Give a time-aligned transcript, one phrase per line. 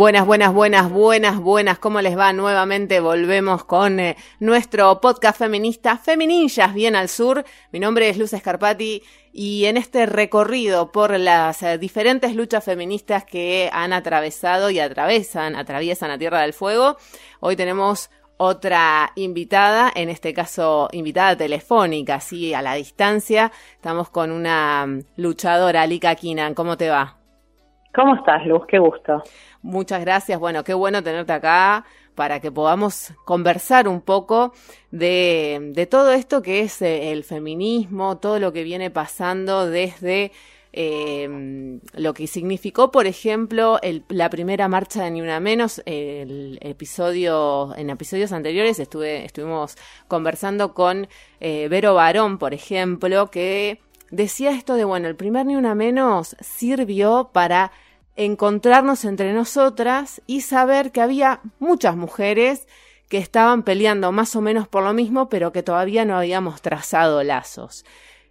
[0.00, 1.78] Buenas, buenas, buenas, buenas, buenas.
[1.78, 2.32] ¿Cómo les va?
[2.32, 7.44] Nuevamente volvemos con eh, nuestro podcast feminista Femininjas Bien al Sur.
[7.70, 13.26] Mi nombre es Luz Escarpati y en este recorrido por las eh, diferentes luchas feministas
[13.26, 16.96] que han atravesado y atravesan, atraviesan la Tierra del Fuego,
[17.40, 23.52] hoy tenemos otra invitada, en este caso invitada telefónica, así a la distancia.
[23.74, 26.54] Estamos con una mm, luchadora, Lika Kinan.
[26.54, 27.19] ¿Cómo te va?
[27.94, 28.62] ¿Cómo estás, Luz?
[28.68, 29.22] Qué gusto.
[29.62, 30.38] Muchas gracias.
[30.38, 31.84] Bueno, qué bueno tenerte acá
[32.14, 34.52] para que podamos conversar un poco
[34.90, 40.32] de, de todo esto que es eh, el feminismo, todo lo que viene pasando desde
[40.72, 45.82] eh, lo que significó, por ejemplo, la primera marcha de Ni Una Menos.
[45.84, 51.08] El episodio, en episodios anteriores estuve, estuvimos conversando con
[51.40, 56.36] eh, Vero Barón, por ejemplo, que decía esto de, bueno, el primer Ni Una Menos
[56.40, 57.72] sirvió para
[58.16, 62.66] encontrarnos entre nosotras y saber que había muchas mujeres
[63.08, 67.22] que estaban peleando más o menos por lo mismo, pero que todavía no habíamos trazado
[67.22, 67.84] lazos.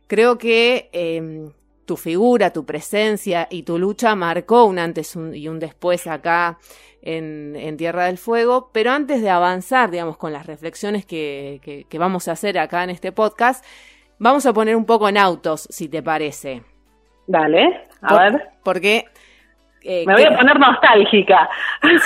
[0.07, 1.51] Creo que eh,
[1.85, 6.59] tu figura, tu presencia y tu lucha marcó un antes y un después acá
[7.01, 12.33] en, Tierra del Fuego, pero antes de avanzar, digamos, con las reflexiones que vamos a
[12.33, 13.63] hacer acá en este podcast,
[14.19, 16.63] vamos a poner un poco en autos, si te parece.
[17.27, 18.49] Dale, a Por, ver.
[18.63, 19.05] Porque
[19.81, 21.49] eh, Me voy a poner nostálgica.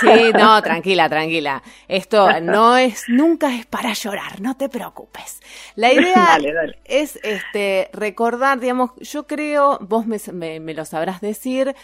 [0.00, 1.62] Sí, no, tranquila, tranquila.
[1.88, 5.40] Esto no es, nunca es para llorar, no te preocupes.
[5.74, 6.78] La idea dale, dale.
[6.84, 11.74] es este recordar, digamos, yo creo, vos me, me, me, lo sabrás decir,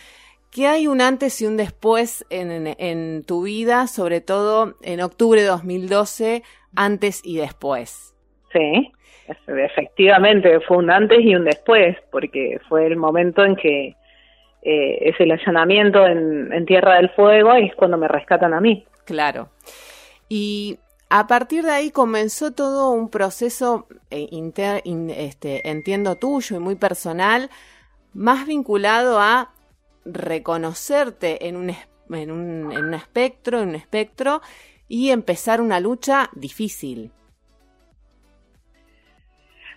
[0.50, 5.00] que hay un antes y un después en, en, en tu vida, sobre todo en
[5.00, 6.42] octubre de 2012,
[6.76, 8.14] antes y después.
[8.52, 8.92] Sí,
[9.46, 13.96] efectivamente fue un antes y un después, porque fue el momento en que
[14.62, 18.86] eh, es el allanamiento en, Tierra del Fuego y es cuando me rescatan a mí.
[19.04, 19.48] Claro.
[20.28, 24.28] Y a partir de ahí comenzó todo un proceso, eh,
[25.16, 27.50] este, entiendo tuyo y muy personal,
[28.12, 29.52] más vinculado a
[30.04, 34.42] reconocerte en un, en un, en un espectro, en un espectro,
[34.88, 37.12] y empezar una lucha difícil.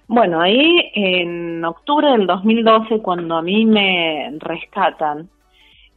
[0.07, 5.29] Bueno, ahí en octubre del 2012, cuando a mí me rescatan,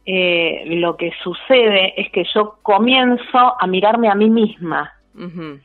[0.05, 4.93] eh, lo que sucede es que yo comienzo a mirarme a mí misma.
[5.13, 5.61] Uh -huh.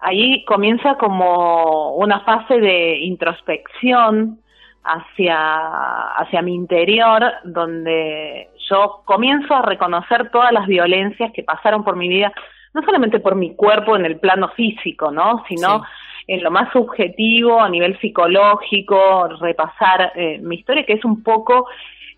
[0.00, 4.38] Ahí comienza como una fase de introspección
[4.84, 11.96] hacia, hacia mi interior, donde yo comienzo a reconocer todas las violencias que pasaron por
[11.96, 12.32] mi vida,
[12.74, 15.44] no solamente por mi cuerpo en el plano físico, ¿no?
[15.48, 15.86] Sino sí
[16.28, 21.66] en lo más subjetivo, a nivel psicológico, repasar eh, mi historia, que es un poco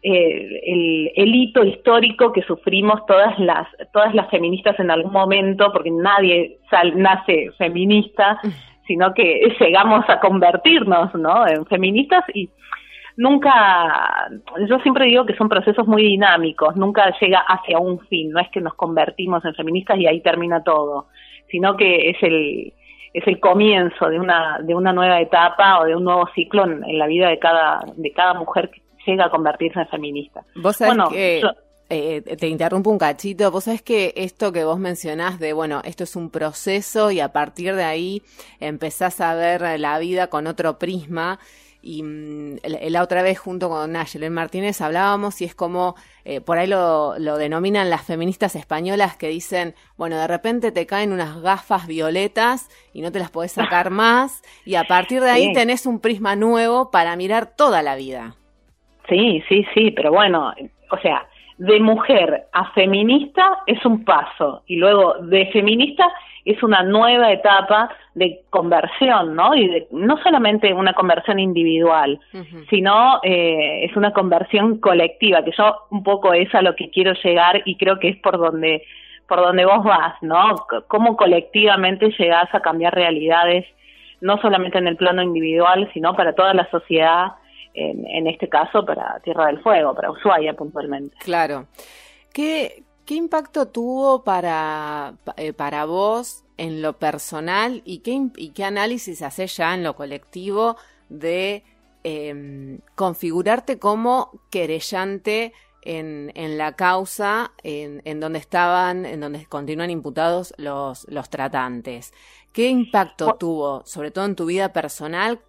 [0.02, 5.72] eh, el, el, hito histórico que sufrimos todas las, todas las feministas en algún momento,
[5.72, 8.40] porque nadie sal, nace feminista,
[8.88, 11.46] sino que llegamos a convertirnos ¿no?
[11.46, 12.50] en feministas y
[13.16, 14.28] nunca,
[14.68, 18.48] yo siempre digo que son procesos muy dinámicos, nunca llega hacia un fin, no es
[18.48, 21.06] que nos convertimos en feministas y ahí termina todo,
[21.48, 22.72] sino que es el,
[23.12, 26.84] es el comienzo de una de una nueva etapa o de un nuevo ciclo en,
[26.84, 30.42] en la vida de cada de cada mujer que llega a convertirse en feminista.
[30.56, 31.50] Vos sabés bueno, que yo,
[31.92, 36.04] eh, te interrumpo un cachito, vos sabés que esto que vos mencionás de, bueno, esto
[36.04, 38.22] es un proceso y a partir de ahí
[38.60, 41.40] empezás a ver la vida con otro prisma
[41.82, 46.58] y mmm, la otra vez junto con Nayelen Martínez hablábamos y es como, eh, por
[46.58, 51.40] ahí lo, lo, denominan las feministas españolas que dicen, bueno, de repente te caen unas
[51.40, 55.52] gafas violetas y no te las podés sacar más y a partir de ahí sí.
[55.54, 58.36] tenés un prisma nuevo para mirar toda la vida.
[59.08, 60.52] Sí, sí, sí, pero bueno,
[60.90, 61.26] o sea,
[61.60, 66.10] de mujer a feminista es un paso y luego de feminista
[66.46, 69.54] es una nueva etapa de conversión, ¿no?
[69.54, 72.66] Y de, no solamente una conversión individual, uh -huh.
[72.70, 77.12] sino eh, es una conversión colectiva, que yo un poco es a lo que quiero
[77.22, 78.82] llegar y creo que es por donde
[79.28, 80.56] por donde vos vas, ¿no?
[80.56, 83.66] C cómo colectivamente llegás a cambiar realidades,
[84.22, 87.32] no solamente en el plano individual, sino para toda la sociedad,
[87.74, 91.16] en, en este caso para Tierra del Fuego, para Ushuaia puntualmente.
[91.20, 91.66] Claro.
[92.32, 98.64] ¿Qué, ¿Qué impacto tuvo para, eh, para vos en lo personal y qué, y qué
[98.64, 100.76] análisis haces ya en lo colectivo
[101.08, 101.64] de
[102.04, 105.52] eh, configurarte como querellante
[105.82, 112.12] en, en la causa en, en, donde estaban, en donde continúan imputados los, los tratantes.
[112.52, 115.40] ¿Qué impacto tuvo, sobre todo en tu vida personal,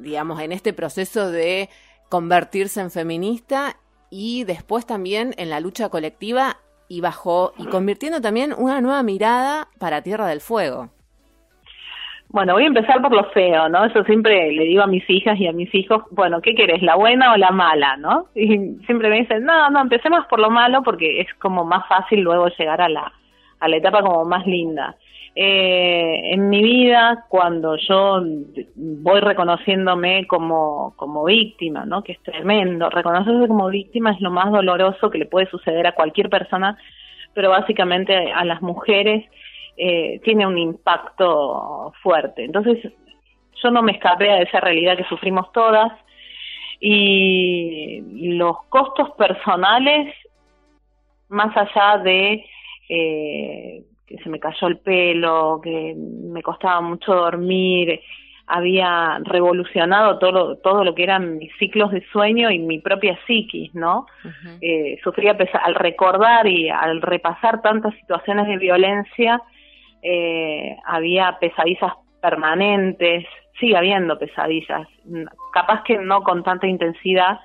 [0.00, 1.68] digamos, en este proceso de
[2.08, 3.76] convertirse en feminista
[4.10, 6.56] y después también en la lucha colectiva
[6.88, 10.90] y bajo y convirtiendo también una nueva mirada para Tierra del Fuego?
[12.32, 13.84] Bueno, voy a empezar por lo feo, ¿no?
[13.84, 16.94] Eso siempre le digo a mis hijas y a mis hijos, bueno, ¿qué querés, la
[16.94, 18.26] buena o la mala, no?
[18.36, 18.46] Y
[18.86, 22.46] siempre me dicen, no, no, empecemos por lo malo porque es como más fácil luego
[22.56, 23.12] llegar a la,
[23.58, 24.96] a la etapa como más linda.
[25.42, 28.22] Eh, en mi vida, cuando yo
[28.76, 32.02] voy reconociéndome como, como víctima, ¿no?
[32.02, 32.90] Que es tremendo.
[32.90, 36.76] Reconocerse como víctima es lo más doloroso que le puede suceder a cualquier persona,
[37.32, 39.24] pero básicamente a las mujeres
[39.78, 42.44] eh, tiene un impacto fuerte.
[42.44, 42.92] Entonces,
[43.62, 45.90] yo no me escapé de esa realidad que sufrimos todas
[46.80, 48.02] y
[48.36, 50.14] los costos personales,
[51.30, 52.44] más allá de
[52.90, 58.00] eh, que se me cayó el pelo, que me costaba mucho dormir,
[58.48, 63.72] había revolucionado todo, todo lo que eran mis ciclos de sueño y mi propia psiquis,
[63.72, 64.06] ¿no?
[64.60, 69.40] eh, sufría al recordar y al repasar tantas situaciones de violencia,
[70.02, 73.24] eh, había pesadillas permanentes,
[73.60, 74.88] sigue habiendo pesadillas,
[75.52, 77.38] capaz que no con tanta intensidad,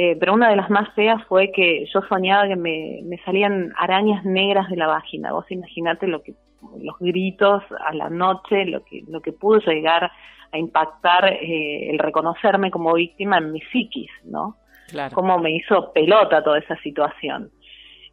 [0.00, 3.72] eh, pero una de las más feas fue que yo soñaba que me, me salían
[3.76, 5.32] arañas negras de la vagina.
[5.32, 6.34] Vos imaginate lo que
[6.80, 10.10] los gritos a la noche, lo que lo que pudo llegar
[10.52, 14.56] a impactar eh, el reconocerme como víctima en mi psiquis, ¿no?
[14.88, 15.14] Claro.
[15.14, 17.50] Cómo me hizo pelota toda esa situación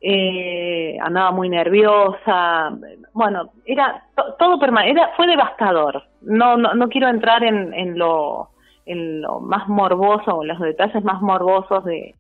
[0.08, 2.72] eh, andaba muy nerviosa,
[3.14, 4.04] bueno, era
[4.38, 6.04] todo era fue devastador.
[6.22, 8.50] No, no, no quiero entrar en, en lo
[8.86, 12.16] en lo más morboso, en los detalles más morbosos de,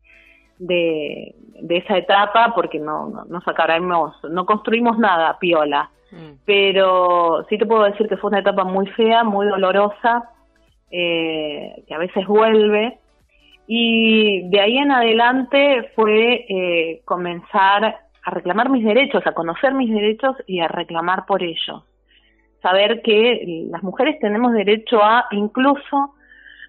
[0.59, 5.89] de, de esa etapa, porque no, no, no sacaremos, no construimos nada piola.
[6.11, 6.37] Mm.
[6.45, 10.29] Pero sí te puedo decir que fue una etapa muy fea, muy dolorosa,
[10.91, 12.99] eh, que a veces vuelve,
[13.67, 17.83] y de ahí en adelante fue eh, comenzar
[18.23, 21.83] a reclamar mis derechos, a conocer mis derechos y a reclamar por ellos.
[22.61, 26.14] Saber que las mujeres tenemos derecho a, incluso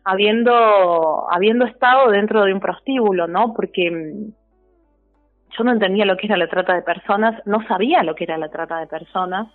[0.07, 3.53] habiendo, habiendo estado dentro de un prostíbulo, ¿no?
[3.55, 4.31] Porque mm,
[5.59, 8.39] yo no entendía lo que era la trata de personas, no sabía lo que era
[8.39, 9.49] la trata de personas,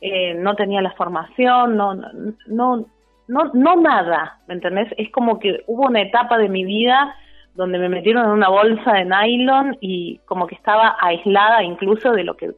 [0.00, 2.86] eh, no tenía la formación, no, no,
[3.28, 4.88] no, no nada, ¿me entendés?
[4.96, 7.14] Es como que hubo una etapa de mi vida
[7.54, 12.24] donde me metieron en una bolsa de nylon y como que estaba aislada incluso de
[12.24, 12.52] lo que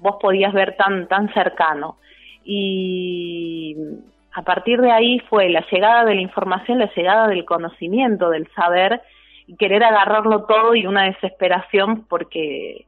[0.00, 1.96] vos podías ver tan, tan cercano.
[2.44, 3.74] Y
[4.38, 8.46] a partir de ahí fue la llegada de la información, la llegada del conocimiento, del
[8.52, 9.02] saber,
[9.48, 12.86] y querer agarrarlo todo y una desesperación porque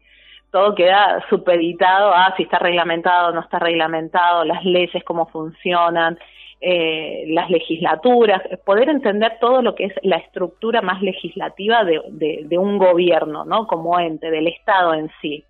[0.53, 6.21] todo queda supeditado a si está reglamentado o no está reglamentado, las leyes, cómo funcionan,
[6.61, 12.01] eh, las legislaturas, poder entender todo lo que es la estructura más legislativa de,
[12.45, 13.67] de, un gobierno, ¿no?
[13.67, 15.43] Como ente, del Estado en sí.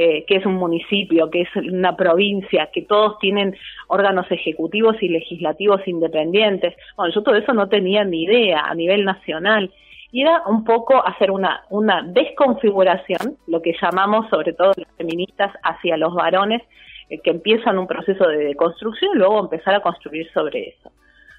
[0.00, 3.56] Eh, que es un municipio, que es una provincia, que todos tienen
[3.88, 6.76] órganos ejecutivos y legislativos independientes.
[6.96, 9.72] Bueno, yo todo eso no tenía ni idea a nivel nacional.
[10.12, 15.52] Y era un poco hacer una, una desconfiguración, lo que llamamos sobre todo las feministas
[15.64, 16.62] hacia los varones,
[17.10, 20.92] eh, que empiezan un proceso de construcción y luego empezar a construir sobre eso.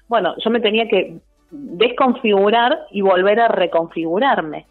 [0.06, 1.16] Bueno, yo me tenía que
[1.50, 4.66] desconfigurar y volver a reconfigurarme.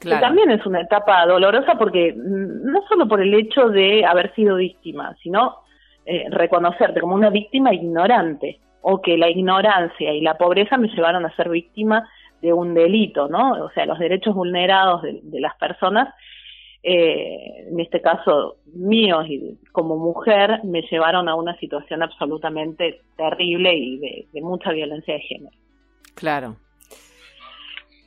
[0.00, 0.20] Claro.
[0.20, 4.56] Que también es una etapa dolorosa porque no solo por el hecho de haber sido
[4.56, 5.58] víctima, sino
[6.06, 11.26] eh, reconocerte como una víctima ignorante o que la ignorancia y la pobreza me llevaron
[11.26, 12.08] a ser víctima
[12.40, 13.52] de un delito, ¿no?
[13.62, 16.08] O sea, los derechos vulnerados de, de las personas
[16.82, 23.74] eh, en este caso míos y como mujer, me llevaron a una situación absolutamente terrible
[23.74, 25.56] y de, mucha violencia de género.
[26.14, 26.56] Claro.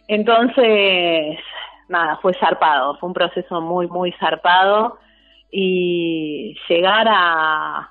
[0.08, 1.38] Entonces,
[1.94, 4.98] nada, fue zarpado, fue un proceso muy, muy zarpado.
[5.50, 7.90] Y llegar a,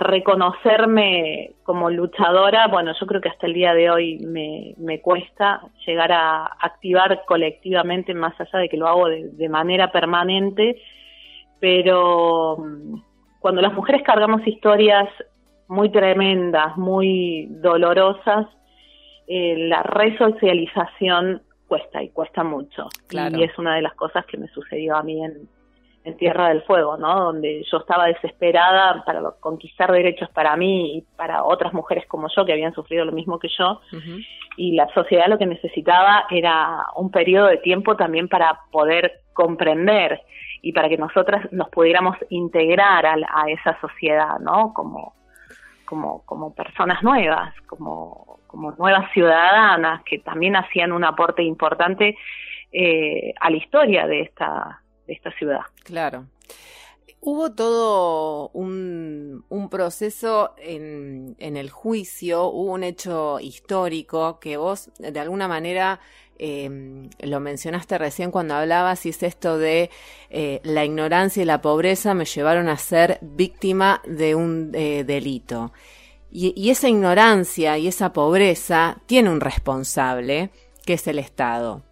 [0.00, 5.60] reconocerme como luchadora, bueno, yo creo que hasta el día de hoy me, me cuesta
[5.86, 10.82] llegar a activar colectivamente, más allá de que lo hago de, manera permanente,
[11.60, 13.02] pero mm,
[13.38, 15.08] cuando las mujeres cargamos historias
[15.68, 18.48] muy tremendas, muy dolorosas,
[19.28, 22.88] eh, la resocialización cuesta y cuesta mucho.
[23.38, 25.48] Y es una de las cosas que me sucedió a mí en,
[26.02, 27.26] en Tierra del Fuego, ¿no?
[27.26, 32.44] Donde yo estaba desesperada para conquistar derechos para mí y para otras mujeres como yo
[32.44, 33.80] que habían sufrido lo mismo que yo.
[34.56, 40.20] Y la sociedad lo que necesitaba era un periodo de tiempo también para poder comprender
[40.62, 44.74] y para que nosotras nos pudiéramos integrar a, a esa sociedad, ¿no?
[44.74, 45.14] Como,
[45.90, 52.16] como, como personas nuevas, como, como nuevas ciudadanas que también hacían un aporte importante
[52.70, 55.62] eh, a la historia de esta, de esta ciudad.
[55.82, 56.26] Claro.
[57.20, 64.92] Hubo todo un, un proceso en, en, el juicio, hubo un hecho histórico que vos
[65.00, 65.98] de alguna manera
[66.42, 69.90] eh, lo mencionaste recién cuando hablabas y es esto de
[70.30, 75.72] eh, la ignorancia y la pobreza me llevaron a ser víctima de un eh, delito.
[76.30, 80.50] Y, y esa ignorancia y esa pobreza tiene un responsable,
[80.86, 81.82] que es el Estado.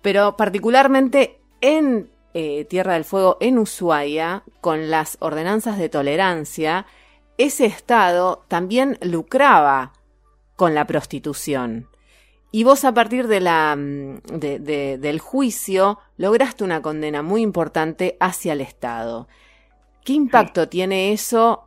[0.00, 6.86] Pero particularmente en eh, Tierra del Fuego, en Ushuaia, con las ordenanzas de tolerancia,
[7.36, 9.92] ese Estado también lucraba
[10.56, 11.88] con la prostitución.
[12.54, 18.52] Y vos a partir de la, de, del juicio lograste una condena muy importante hacia
[18.52, 19.26] el Estado.
[20.04, 21.64] ¿Qué impacto tiene eso?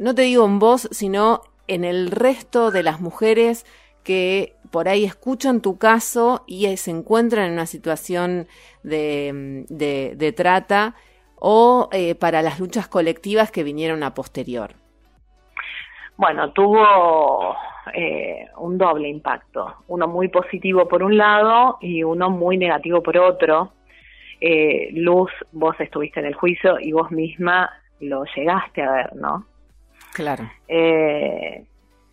[0.00, 3.64] No te digo en vos, sino en el resto de las mujeres
[4.02, 8.48] que por ahí escuchan tu caso y se encuentran en una situación
[8.82, 10.96] de, de, de trata
[11.36, 14.74] o eh, para las luchas colectivas que vinieron a posterior.
[16.16, 17.54] Bueno, tuvo
[17.94, 23.16] eh, un doble impacto, uno muy positivo por un lado y uno muy negativo por
[23.18, 23.72] otro.
[24.40, 29.46] Eh, Luz, vos estuviste en el juicio y vos misma lo llegaste a ver, ¿no?
[30.14, 30.44] Claro.
[30.68, 31.64] Eh,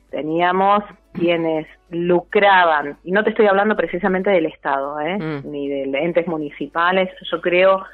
[0.10, 5.17] teníamos quienes lucraban, y no te estoy hablando precisamente del Estado, ¿eh?
[5.17, 5.51] mm.
[5.51, 7.86] ni de entes municipales, yo creo,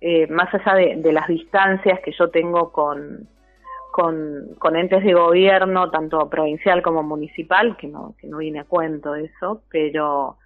[0.00, 3.28] eh, más allá de, de, las distancias que yo tengo con,
[3.94, 8.64] con, con, entes de gobierno, tanto provincial como municipal, que no, que no viene a
[8.64, 10.38] cuento eso, pero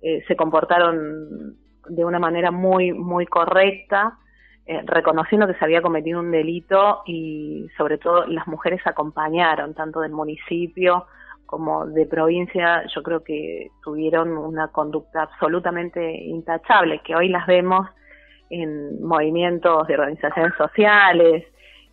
[0.00, 1.56] eh, se comportaron
[1.88, 4.16] de una manera muy, muy correcta,
[4.64, 9.98] eh, reconociendo que se había cometido un delito y sobre todo las mujeres acompañaron, tanto
[10.00, 11.06] del municipio
[11.46, 17.88] como de provincia, yo creo que tuvieron una conducta absolutamente intachable, que hoy las vemos
[18.50, 21.44] en movimientos de organizaciones sociales,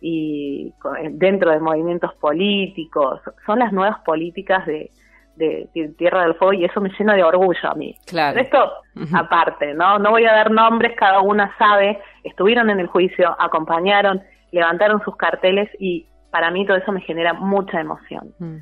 [0.04, 0.74] y
[1.12, 4.90] dentro de movimientos políticos, son las nuevas políticas de,
[5.36, 7.94] de, de, Tierra del Fuego y eso me llena de orgullo a mí.
[8.06, 8.40] Claro.
[8.40, 8.72] Esto
[9.14, 10.00] aparte, ¿no?
[10.00, 15.16] No voy a dar nombres, cada una sabe, estuvieron en el juicio, acompañaron, levantaron sus
[15.16, 18.34] carteles y para mí todo eso me genera mucha emoción.
[18.40, 18.56] Mm.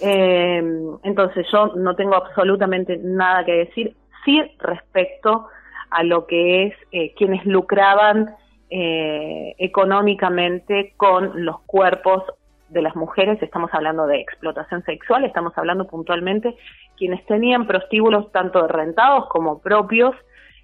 [0.00, 0.62] Eh,
[1.02, 5.48] entonces yo no tengo absolutamente nada que decir, sí respecto
[5.90, 8.30] a lo que es eh, quienes lucraban
[8.70, 12.24] eh, económicamente con los cuerpos
[12.68, 16.54] de las mujeres, estamos hablando de explotación sexual, estamos hablando puntualmente
[16.96, 20.14] quienes tenían prostíbulos tanto rentados como propios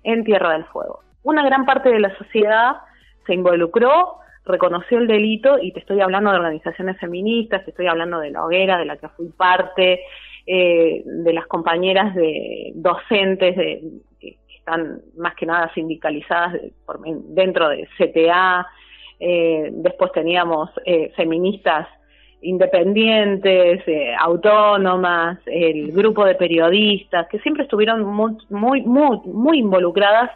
[0.02, 1.00] en Tierra del Fuego.
[1.22, 2.76] Una gran parte de la sociedad
[3.26, 8.20] se involucró, reconoció el delito y te estoy hablando de organizaciones feministas, te estoy hablando
[8.20, 10.00] de la hoguera de la que fui parte,
[10.46, 13.82] eh, de las compañeras de docentes de,
[14.64, 16.56] están más que nada sindicalizadas
[16.86, 18.66] por, dentro de CTA,
[19.20, 21.86] eh, después teníamos eh, feministas
[22.40, 30.30] independientes, eh, autónomas, el grupo de periodistas, que siempre estuvieron muy, muy, muy, muy involucradas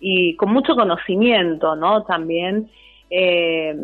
[0.00, 2.02] y con mucho conocimiento, ¿no?
[2.02, 2.68] También
[3.10, 3.76] eh,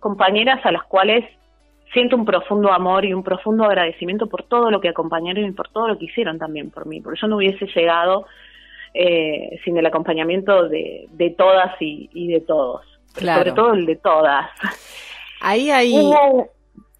[0.00, 1.24] compañeras a las cuales
[1.92, 5.68] siento un profundo amor y un profundo agradecimiento por todo lo que acompañaron y por
[5.68, 8.26] todo lo que hicieron también por mí, porque yo no hubiese llegado
[8.94, 12.82] eh, sin el acompañamiento de, de todas y, y, de todos,
[13.12, 13.40] claro.
[13.40, 14.48] sobre todo el de todas.
[15.40, 15.92] Ahí hay...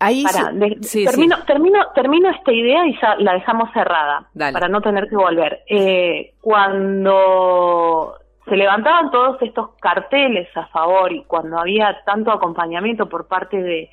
[0.01, 1.43] Ahí para, de, sí, termino, sí.
[1.47, 4.53] termino, termino esta idea y ya la dejamos cerrada Dale.
[4.53, 5.63] para no tener que volver.
[5.67, 13.29] Eh, cuando se levantaban todos estos carteles a favor y cuando había tanto acompañamiento por
[13.29, 13.89] parte de,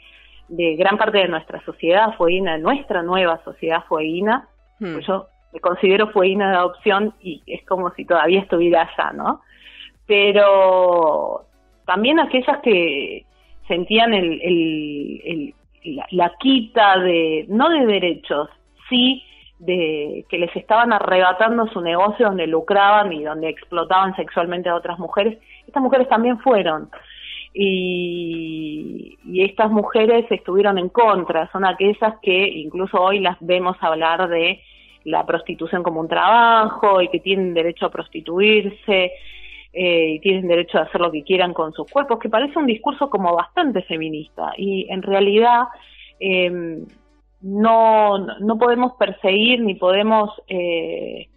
[0.49, 4.93] de gran parte de nuestra sociedad fueguina, nuestra nueva sociedad fueguina, hmm.
[4.93, 9.41] pues yo me considero fueguina de adopción y es como si todavía estuviera allá, ¿no?
[10.05, 11.45] Pero
[11.85, 13.25] también aquellas que
[13.67, 15.53] sentían el,
[16.11, 18.49] la, quita de, no de derechos,
[18.89, 19.23] sí
[19.59, 24.97] de que les estaban arrebatando su negocio donde lucraban y donde explotaban sexualmente a otras
[24.97, 26.89] mujeres, estas mujeres también fueron.
[27.53, 34.61] Y estas mujeres estuvieron en contra, son aquellas que incluso hoy las vemos hablar de
[35.05, 39.11] la prostitución como un trabajo y que tienen derecho a prostituirse.
[39.73, 42.65] eh, y tienen derecho a hacer lo que quieran con sus cuerpos, que parece un
[42.65, 45.63] discurso como bastante feminista y en realidad
[46.19, 46.85] em,
[47.41, 51.29] no, no podemos perseguir ni podemos eh,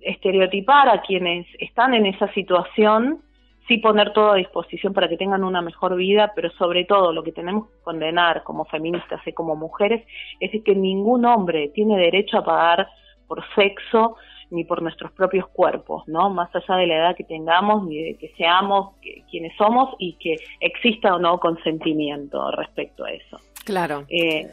[0.00, 3.20] estereotipar a quienes están en esa situación,
[3.68, 7.22] sí poner todo a disposición para que tengan una mejor vida, pero sobre todo lo
[7.22, 10.06] que tenemos que condenar como feministas y como mujeres
[10.40, 12.88] es que ningún hombre tiene derecho a pagar
[13.26, 14.16] por sexo
[14.50, 16.28] ni por nuestros propios cuerpos, ¿no?
[16.28, 18.96] Más allá de la edad que tengamos, ni de que seamos
[19.30, 23.38] quienes somos y que exista o no consentimiento respecto a eso.
[23.64, 24.04] Claro.
[24.10, 24.46] Eh,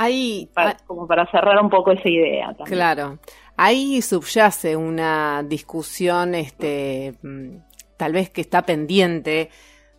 [0.00, 0.48] Ahí,
[0.86, 2.68] como para cerrar un poco esa idea también.
[2.68, 3.18] Claro.
[3.56, 7.56] Ahí subyace una discusión, este, mm,
[7.98, 9.50] tal vez que está pendiente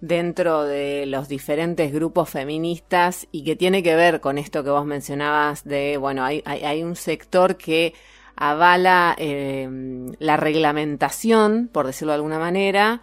[0.01, 4.86] dentro de los diferentes grupos feministas y que tiene que ver con esto que vos
[4.86, 7.94] mencionabas de, bueno, hay, hay, un sector que
[8.36, 13.01] avala em, la reglamentación, por decirlo de alguna manera,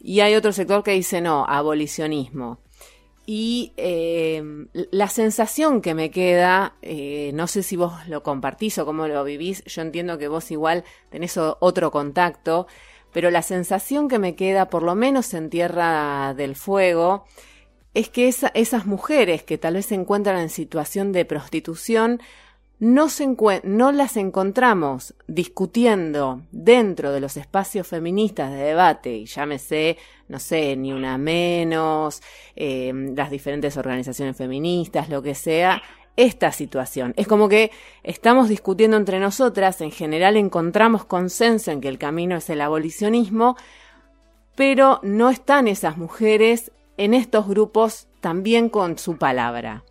[0.00, 2.58] y hay otro sector que dice no, abolicionismo.
[3.30, 4.42] Y eh,
[4.90, 9.22] la sensación que me queda, eh, no sé si vos lo compartís o cómo lo
[9.22, 12.66] vivís, yo entiendo que vos igual tenés otro contacto,
[13.12, 17.24] pero la sensación que me queda, por lo menos en Tierra del Fuego,
[17.94, 22.20] es que esas mujeres que tal vez se encuentran en situación de prostitución
[22.80, 23.26] no, se
[23.64, 29.96] no las encontramos discutiendo dentro de los espacios feministas de debate, y llámese,
[30.28, 32.22] no sé, ni una menos,
[32.54, 35.82] eh, las diferentes organizaciones feministas, lo que sea,
[36.18, 37.14] esta situación.
[37.16, 37.70] Es como que
[38.02, 43.56] estamos discutiendo entre nosotras, en general encontramos consenso en que el camino es el abolicionismo,
[44.56, 49.84] pero no están esas mujeres en estos grupos también con su palabra.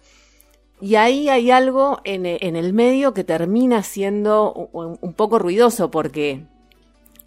[0.81, 6.41] Y ahí hay algo en, el medio que termina siendo un, poco ruidoso porque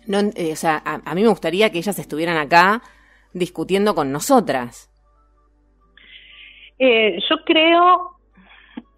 [0.07, 2.83] eh, a, mí me gustaría que ellas estuvieran acá
[3.33, 4.91] discutiendo con nosotras.
[6.79, 8.20] Eh, yo creo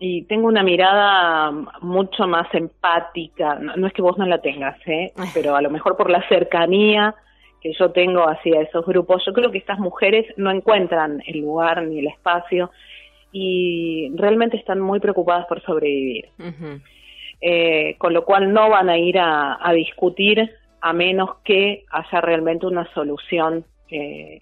[0.05, 5.13] y tengo una mirada mucho más empática, no, es que vos no la tengas, ¿eh?
[5.33, 7.15] pero a lo mejor por la cercanía
[7.61, 11.85] que yo tengo hacia esos grupos, yo creo que estas mujeres no encuentran el lugar
[11.85, 12.73] ni el espacio
[13.31, 16.31] y realmente están muy preocupadas por sobrevivir.
[17.41, 22.67] Eh, con lo cual no van a ir a, discutir a menos que haya realmente
[22.67, 24.41] una solución eh,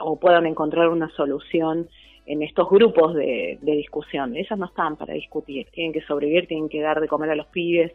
[0.00, 1.88] o puedan encontrar una solución
[2.26, 4.36] en estos grupos de, discusión.
[4.36, 7.46] Ellas no están para discutir, tienen que sobrevivir, tienen que dar de comer a los
[7.46, 7.92] pibes.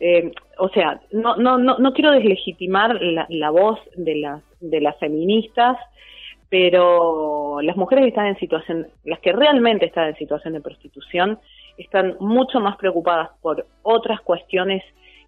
[0.00, 4.80] Eh, o sea, no, no, no, no quiero deslegitimar la, la voz de las, de
[4.80, 5.76] las feministas
[6.54, 11.40] pero las mujeres que están en situación, las que realmente están en situación de prostitución,
[11.76, 14.80] están mucho más preocupadas por otras cuestiones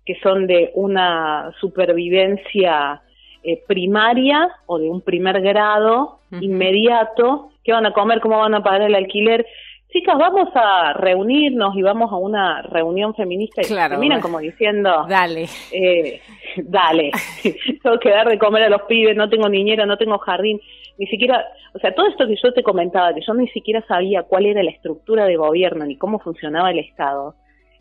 [0.04, 3.02] que son de una supervivencia
[3.42, 8.62] eh, primaria o de un primer grado inmediato, qué van a comer, cómo van a
[8.62, 9.44] pagar el alquiler.
[9.92, 15.46] Chicas, vamos a reunirnos y vamos a una reunión feminista y terminan como diciendo, dale,
[15.72, 16.20] eh,
[16.56, 17.10] dale,
[17.82, 20.60] tengo que dar de comer a los pibes, no tengo niñera, no tengo jardín
[20.98, 24.22] ni siquiera, o sea, todo esto que yo te comentaba, que yo ni siquiera sabía
[24.22, 27.34] cuál era la estructura de gobierno ni cómo funcionaba el Estado,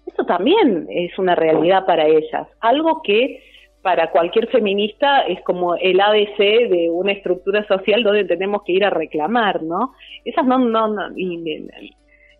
[0.05, 3.41] eso también es una realidad para ellas, algo que
[3.85, 8.83] para cualquier feminista es como el ABC de una estructura social donde tenemos que ir
[8.83, 9.93] a reclamar, ¿no?
[10.23, 11.09] Esas no, no, no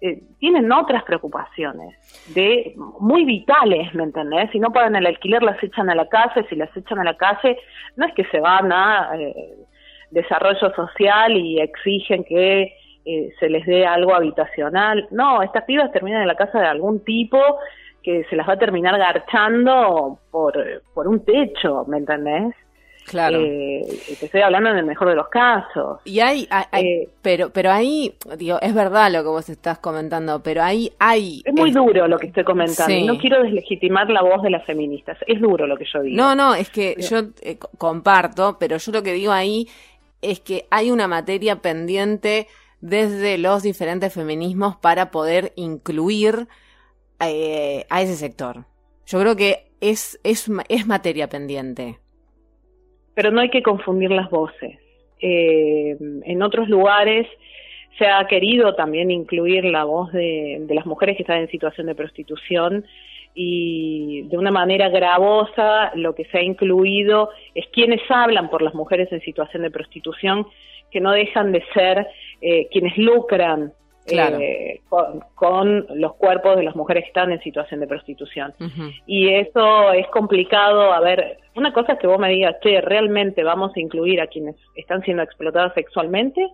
[0.02, 1.94] eh, tienen otras preocupaciones
[2.34, 4.50] de muy vitales, ¿me entendés?
[4.54, 7.16] Si no pagan el alquiler las echan a la calle, si las echan a la
[7.16, 7.60] calle
[7.96, 9.36] no es que se van a eh,
[10.10, 12.74] desarrollo social y exigen que
[13.06, 15.08] eh, se les dé algo habitacional.
[15.12, 17.38] No, estas pibas terminan en la casa de algún tipo
[18.06, 20.54] que se las va a terminar garchando por,
[20.94, 22.54] por un techo, ¿me entendés?
[23.08, 23.40] Claro.
[23.40, 23.82] Eh,
[24.20, 26.02] te estoy hablando en el mejor de los casos.
[26.06, 30.62] Y hay, eh, pero, pero ahí, digo, es verdad lo que vos estás comentando, pero
[30.62, 31.42] ahí hay.
[31.46, 33.14] Es muy duro lo que estoy comentando.
[33.14, 35.18] No quiero deslegitimar la voz de las feministas.
[35.26, 36.16] Es duro lo que yo digo.
[36.16, 37.30] No, no, es que yo
[37.78, 39.68] comparto, pero yo lo que digo ahí
[40.22, 42.48] es que hay una materia pendiente
[42.82, 46.48] desde los diferentes feminismos para poder incluir
[47.20, 48.66] eh, a ese sector.
[49.06, 51.98] Yo creo que es, es, es, materia pendiente.
[53.14, 54.78] Pero no hay que confundir las voces.
[55.22, 57.28] Eh, en otros lugares
[57.98, 61.96] se ha querido también incluir la voz de, las mujeres que están en situación de
[61.96, 62.86] prostitución
[63.34, 68.74] y de una manera gravosa lo que se ha incluido es quienes hablan por las
[68.74, 70.48] mujeres en situación de prostitución,
[70.92, 72.08] que no dejan de ser
[72.42, 73.74] eh, quienes lucran
[74.08, 74.82] eh,
[75.34, 78.54] con, los cuerpos de las mujeres que están en situación de prostitución.
[79.06, 80.94] Y eso es complicado.
[80.94, 84.28] A ver, una cosa es que vos me digas, che, ¿realmente vamos a incluir a
[84.28, 86.48] quienes están siendo explotadas sexualmente?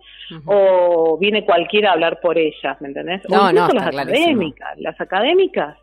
[0.46, 3.22] ¿O viene cualquiera a hablar por ellas, ¿me entendés?
[3.28, 4.78] No, no, las académicas.
[4.78, 5.76] Las académicas,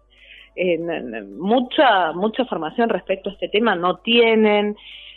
[1.38, 4.76] mucha, mucha formación respecto a este tema no tienen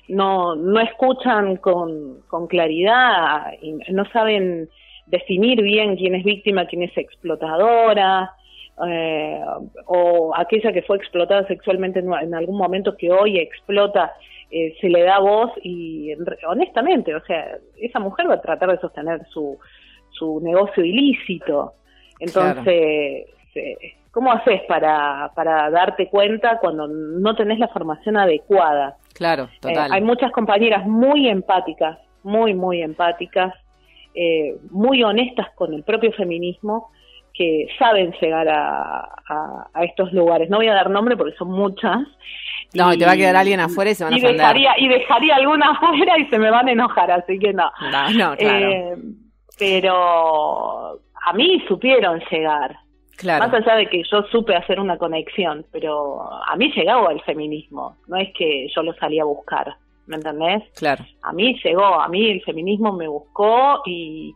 [0.08, 4.68] no, no escuchan con, con claridad, y no saben
[5.12, 8.32] definir bien quién es víctima, quién es explotadora,
[8.88, 9.40] eh,
[9.86, 14.14] o aquella que fue explotada sexualmente en, algún momento que hoy explota,
[14.50, 16.12] eh, se le da voz y
[16.48, 19.58] honestamente, o sea, esa mujer va a tratar de sostener su,
[20.10, 21.74] su negocio ilícito.
[22.18, 28.96] Entonces, eh, ¿cómo haces para, para darte cuenta cuando no tenés la formación adecuada?
[29.12, 29.92] Claro, total.
[29.92, 33.52] hay muchas compañeras muy empáticas, muy, muy empáticas,
[34.14, 36.90] eh, muy honestas con el propio feminismo
[37.34, 39.08] que saben llegar a,
[39.82, 40.50] estos lugares.
[40.50, 41.98] No voy a dar nombre porque son muchas.
[42.74, 44.36] No, y, te va a quedar alguien afuera y se van a ofender.
[44.36, 47.70] Dejaría, y dejaría alguna afuera y se me van a enojar, así que no.
[47.90, 48.70] No, no, claro.
[48.70, 48.96] Eh,
[49.58, 52.76] pero a mí supieron llegar.
[53.16, 53.46] Claro.
[53.46, 57.96] Más allá de que yo supe hacer una conexión, pero a mí llegaba el feminismo,
[58.08, 59.76] no es que yo lo salía a buscar.
[60.06, 60.62] ¿Me entendés?
[60.76, 61.04] Claro.
[61.22, 64.34] A mí llegó, a mí el feminismo me buscó y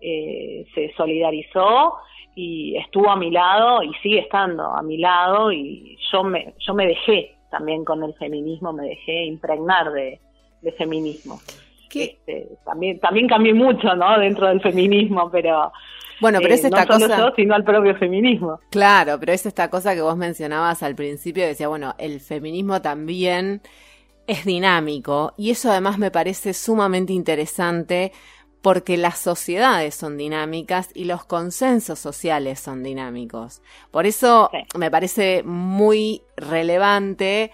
[0.00, 1.94] eh, se solidarizó
[2.34, 6.74] y estuvo a mi lado y sigue estando a mi lado y yo me, yo
[6.74, 10.20] me dejé también con el feminismo, me dejé impregnar de,
[10.76, 11.40] feminismo.
[11.92, 14.18] Este, también, también cambié mucho, ¿no?
[14.18, 15.72] Dentro del feminismo, pero
[16.20, 17.18] bueno, pero es eh, esta no cosa.
[17.18, 18.60] Yo, sino al propio feminismo.
[18.70, 23.62] Claro, pero es esta cosa que vos mencionabas al principio, decía, bueno, el feminismo también
[24.28, 28.12] es dinámico y eso además me parece sumamente interesante
[28.62, 33.62] porque las sociedades son dinámicas y los consensos sociales son dinámicos.
[33.90, 37.52] Por eso me parece muy relevante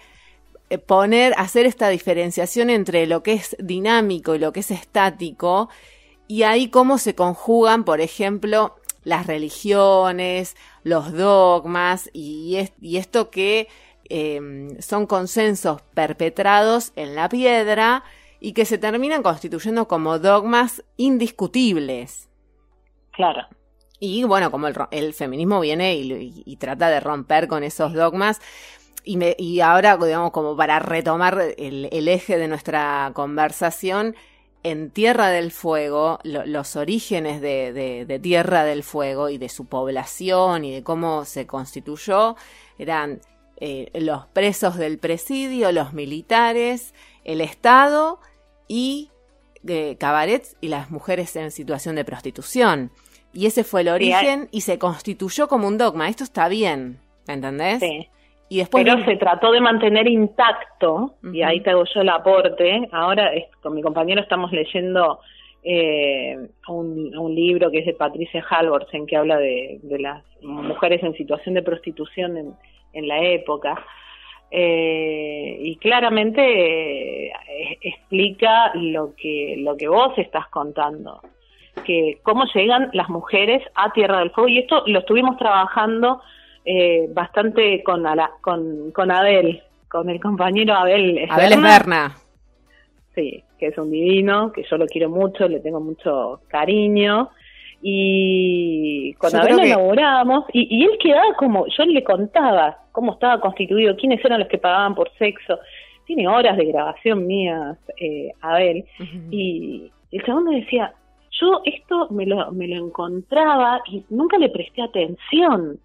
[0.69, 5.69] eh, poner, hacer esta diferenciación entre lo que es dinámico y lo que es estático
[6.27, 13.69] y ahí cómo se conjugan, por ejemplo, las religiones, los dogmas y, y esto que
[14.09, 18.03] Em, son consensos perpetrados en la piedra
[18.39, 22.29] y que se terminan constituyendo como dogmas indiscutibles.
[23.11, 23.47] Claro.
[23.99, 28.41] Y bueno, como el, feminismo viene y, trata de romper con esos dogmas.
[29.03, 34.15] Y, me, y ahora, digamos, como para retomar el, eje de nuestra conversación,
[34.61, 40.65] en Tierra del Fuego, los orígenes de, de, Tierra del Fuego y de su población
[40.65, 42.35] y de cómo se constituyó
[42.77, 43.21] eran
[43.57, 48.19] eh, los presos del presidio, los militares, el Estado
[48.67, 49.09] y
[49.67, 52.91] eh, cabarets y las mujeres en situación de prostitución.
[53.33, 56.07] Y ese fue el origen y se constituyó como un dogma.
[56.09, 57.79] Esto está bien, ¿entendés?
[57.79, 58.07] Sí.
[58.47, 62.87] Y después Pero se trató de mantener intacto, y ahí te hago yo el aporte.
[62.91, 65.19] Ahora con mi compañero estamos leyendo
[65.63, 66.37] eh,
[66.67, 71.55] un, libro que es de Patricia Halvorsen, que habla de, de las mujeres en situación
[71.55, 72.53] de prostitución en,
[72.95, 73.85] en la época.
[74.49, 77.31] Eh, y claramente eh,
[77.81, 81.21] explica lo que, lo que vos estás contando,
[81.85, 84.47] que cómo llegan las mujeres a Tierra del Fuego.
[84.47, 86.21] Y esto lo estuvimos trabajando
[86.63, 88.05] eh, bastante con,
[88.41, 91.27] con, con Abel, con el compañero Abel.
[91.29, 92.15] Abel Esberna.
[93.13, 97.29] Sí, que es un divino, que yo lo quiero mucho, le tengo mucho cariño
[97.87, 103.39] y cuando Abel lo elaborábamos y, y, él quedaba como, yo le contaba cómo estaba
[103.39, 105.59] constituido, quiénes eran los que pagaban por sexo,
[106.05, 108.85] tiene horas de grabación mías, eh, Abel,
[109.29, 110.95] y el segundo decía,
[111.29, 115.77] yo esto me lo, me lo encontraba y nunca le presté atención.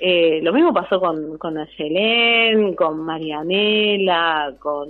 [0.00, 4.88] Eh, lo mismo pasó con, con Ayelén, con Marianela, con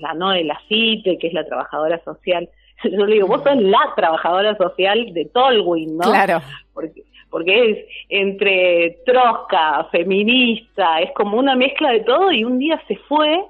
[0.00, 2.48] la Noe Lafite, que es la trabajadora social
[2.84, 6.10] yo le digo, vos sos la trabajadora social de Tolwyn, ¿no?
[6.10, 6.40] Claro.
[6.72, 12.80] Porque, porque es entre trosca, feminista, es como una mezcla de todo y un día
[12.86, 13.44] se fue,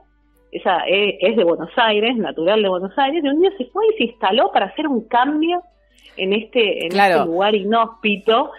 [0.53, 3.97] ella es, de Buenos Aires, natural de Buenos Aires, y un día se fue y
[3.99, 5.63] se instaló para hacer un cambio
[6.17, 8.53] en este, en este lugar inhóspito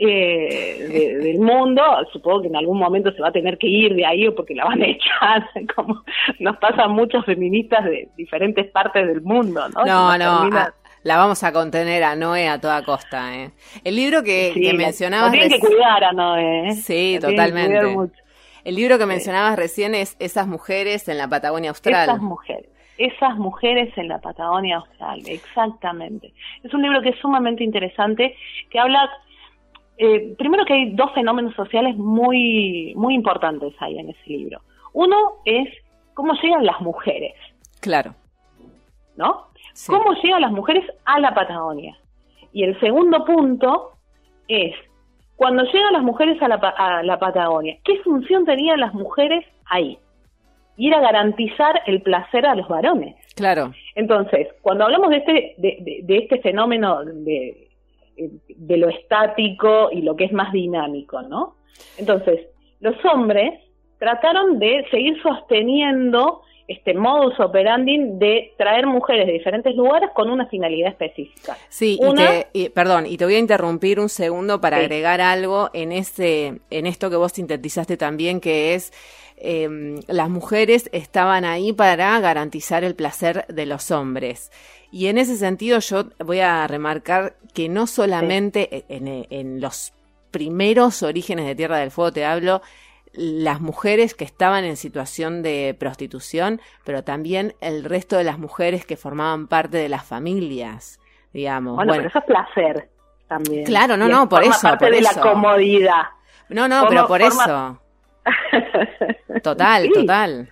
[0.00, 1.82] eh, del mundo,
[2.12, 4.54] supongo que en algún momento se va a tener que ir de ahí o porque
[4.54, 6.02] la van a echar, como
[6.38, 9.84] nos pasa a muchos feministas de diferentes partes del mundo, ¿no?
[9.84, 10.50] No, no,
[11.02, 13.50] la vamos a contener a Noé a toda costa, ¿eh?
[13.84, 15.32] El libro que, mencionabas...
[15.32, 16.72] tienen que cuidar a Noé, ¿eh?
[16.72, 17.96] Sí, totalmente.
[18.64, 22.08] El libro que mencionabas recién es Esas mujeres en la Patagonia Austral.
[22.08, 22.66] Esas mujeres.
[22.98, 26.34] Esas mujeres en la Patagonia Austral, exactamente.
[26.62, 28.36] Es un libro que es sumamente interesante,
[28.68, 29.10] que habla
[30.02, 34.62] eh, primero que hay dos fenómenos sociales muy, muy importantes ahí en ese libro.
[34.94, 35.68] Uno es
[36.14, 37.34] cómo llegan las mujeres.
[37.80, 38.14] Claro.
[39.16, 39.48] ¿No?
[39.86, 41.98] ¿Cómo llegan las mujeres a la Patagonia?
[42.50, 43.90] Y el segundo punto
[44.48, 44.74] es,
[45.36, 49.98] cuando llegan las mujeres a la, a la Patagonia, ¿qué función tenían las mujeres ahí?
[50.78, 53.16] Y era garantizar el placer a los varones.
[53.36, 53.72] Claro.
[53.94, 57.69] Entonces, cuando hablamos de este, de, de, este fenómeno de,
[58.48, 61.56] de lo estático y lo que es más dinámico, ¿no?
[61.98, 62.40] Entonces,
[62.80, 63.60] los hombres
[63.98, 70.46] trataron de seguir sosteniendo este modus operandi de traer mujeres de diferentes lugares con una
[70.46, 71.56] finalidad específica.
[71.68, 71.98] Sí,
[72.52, 76.86] y perdón, y te voy a interrumpir un segundo para agregar algo en ese, en
[76.86, 78.92] esto que vos sintetizaste también, que es
[79.36, 84.52] eh, las mujeres estaban ahí para garantizar el placer de los hombres.
[84.92, 89.92] Y en ese sentido yo voy a remarcar que no solamente en, en los
[90.30, 92.62] primeros orígenes de Tierra del Fuego te hablo,
[93.12, 98.86] las mujeres que estaban en situación de prostitución, pero también el resto de las mujeres
[98.86, 101.00] que formaban parte de las familias,
[101.32, 101.76] digamos.
[101.76, 102.88] Bueno, pero eso es placer
[103.28, 103.64] también.
[103.64, 104.62] Claro, no, no, por eso.
[104.62, 106.02] Parte de la comodidad.
[106.48, 107.80] No, no, pero por eso.
[109.42, 110.48] Total, total.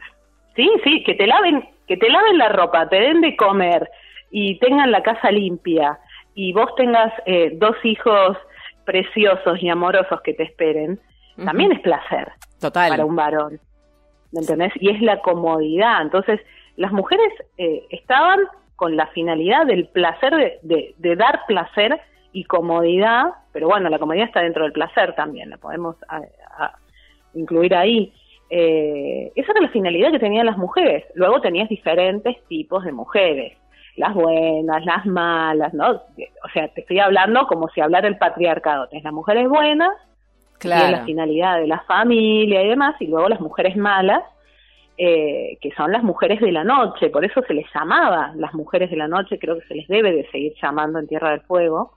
[0.57, 3.89] Sí, sí, que te laven, que te laven la ropa, te den de comer
[4.31, 5.99] y tengan la casa limpia
[6.35, 8.37] y vos tengas eh, dos hijos
[8.85, 11.01] preciosos y amorosos que te esperen,
[11.45, 12.33] también es placer.
[12.61, 12.91] Total.
[12.91, 13.61] Para un varón.
[14.33, 14.73] ¿Me entendés?
[14.81, 16.03] Y es la comodidad.
[16.03, 16.41] Entonces,
[16.77, 18.41] las mujeres eh, estaban
[18.77, 22.01] con la finalidad del placer, de, de, dar placer
[22.33, 25.97] y comodidad, pero bueno, la comodidad está dentro del placer también, la podemos
[27.35, 28.13] incluir ahí.
[28.51, 31.05] Eh, esa era la finalidad que tenían las mujeres.
[31.15, 33.57] Luego tenías diferentes tipos de mujeres,
[33.99, 35.91] las buenas, las malas, ¿no?
[35.91, 38.89] O sea, te estoy hablando como si hablara el patriarcado.
[38.89, 39.93] Tienes las mujeres buenas
[40.59, 40.91] claro.
[40.91, 44.23] la finalidad de la familia y demás, y luego las mujeres malas,
[44.97, 48.91] eh, que son las mujeres de la noche, por eso se les llamaba las mujeres
[48.91, 51.93] de la noche, creo que se les debe de seguir llamando en Tierra del Fuego.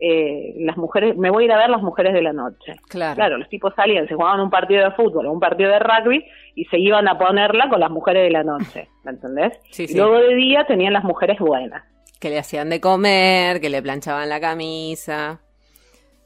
[0.00, 2.74] Eh, las mujeres, me voy a ir a ver las mujeres de la noche.
[2.88, 3.16] Claro.
[3.16, 6.24] claro, los tipos salían, se jugaban un partido de fútbol o un partido de rugby
[6.54, 9.58] y se iban a ponerla con las mujeres de la noche, ¿me entendés?
[9.70, 9.96] Sí, sí.
[9.96, 11.84] Luego de día tenían las mujeres buenas.
[12.18, 15.40] Que le hacían de comer, que le planchaban la camisa.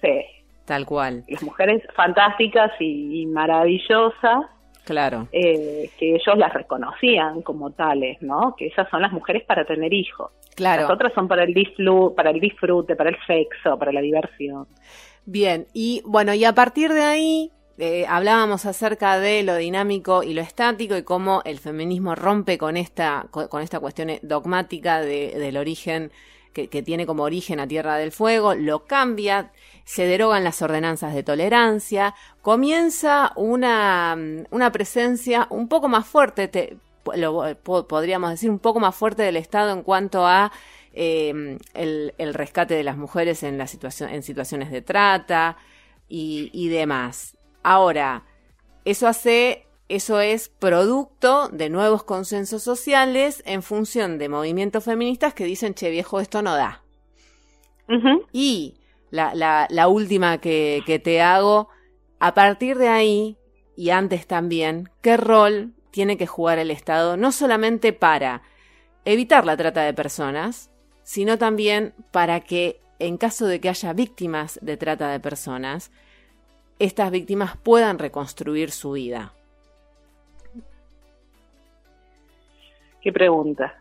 [0.01, 0.25] Sí,
[0.65, 1.25] Tal cual.
[1.29, 4.47] Las mujeres fantásticas y, maravillosas.
[4.85, 5.29] Claro.
[5.33, 8.55] Eh, que ellos las reconocían como tales, ¿no?
[8.57, 10.31] Que esas son las mujeres para tener hijos.
[10.55, 10.83] Claro.
[10.83, 14.67] Las otras son para el, disfrute, para el disfrute, para el sexo, para la diversión.
[15.25, 20.35] Bien, y bueno, y a partir de ahí eh, hablábamos acerca de lo dinámico y
[20.35, 25.57] lo estático y cómo el feminismo rompe con esta, con esta cuestión dogmática de, del
[25.57, 26.13] origen
[26.55, 29.53] que, tiene como origen a Tierra del Fuego, lo cambia,
[29.85, 34.17] se derogan las ordenanzas de tolerancia, comienza una,
[34.51, 36.79] una presencia un poco más fuerte, te,
[37.17, 40.53] lo, podríamos decir, un poco más fuerte del Estado en cuanto a
[40.95, 41.59] el,
[42.17, 45.57] el, rescate de las mujeres en, la situación, en situaciones de trata
[46.09, 47.37] y, y demás.
[47.63, 48.23] Ahora,
[48.85, 55.45] eso hace eso es producto de nuevos consensos sociales en función de movimientos feministas que
[55.45, 56.83] dicen, che viejo, esto no da.
[57.89, 58.27] Uh -huh.
[58.33, 58.75] Y
[59.11, 61.69] la, la, la última que, que te hago,
[62.19, 63.37] a partir de ahí,
[63.77, 67.17] y antes también, ¿qué rol tiene que jugar el Estado?
[67.17, 68.43] No solamente para
[69.05, 70.71] evitar la trata de personas,
[71.03, 75.91] sino también para que, en caso de que haya víctimas de trata de personas,
[76.79, 79.35] estas víctimas puedan reconstruir su vida.
[83.05, 83.75] ¿Qué pregunta?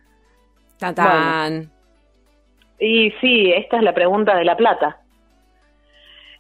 [0.78, 1.54] ¡Tatán!
[1.54, 1.70] Bueno.
[2.78, 5.00] Y sí, esta es la pregunta de la plata.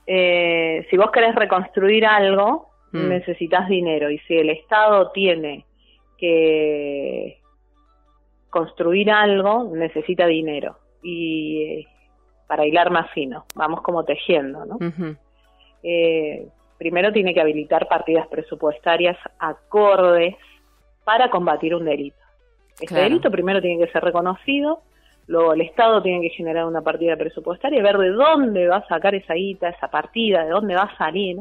[0.05, 3.07] Eh, si vos querés reconstruir algo, mm.
[3.07, 4.09] necesitas dinero.
[4.09, 5.65] Y si el Estado tiene
[6.17, 7.39] que
[8.49, 10.77] construir algo, necesita dinero.
[11.01, 11.87] Y eh,
[12.47, 14.75] para hilar más fino, vamos como tejiendo, ¿no?
[14.75, 15.17] Uh -huh.
[15.83, 20.35] eh, primero tiene que habilitar partidas presupuestarias acordes
[21.05, 22.22] para combatir un delito.
[22.75, 23.03] Este claro.
[23.03, 24.81] delito primero tiene que ser reconocido,
[25.27, 29.15] luego el Estado tiene que generar una partida presupuestaria, ver de dónde va a sacar
[29.15, 31.37] esa guita, esa partida, de dónde va a salir,